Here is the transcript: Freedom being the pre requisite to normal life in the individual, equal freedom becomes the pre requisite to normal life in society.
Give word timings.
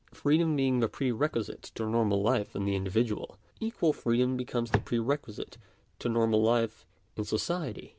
Freedom 0.15 0.55
being 0.55 0.79
the 0.79 0.87
pre 0.89 1.11
requisite 1.11 1.61
to 1.75 1.85
normal 1.87 2.23
life 2.23 2.55
in 2.55 2.65
the 2.65 2.75
individual, 2.75 3.37
equal 3.59 3.93
freedom 3.93 4.35
becomes 4.35 4.71
the 4.71 4.79
pre 4.79 4.97
requisite 4.97 5.59
to 5.99 6.09
normal 6.09 6.41
life 6.41 6.87
in 7.15 7.23
society. 7.23 7.89